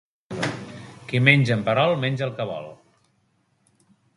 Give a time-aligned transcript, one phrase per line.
[1.11, 2.67] Qui menja en perol, menja el que vol.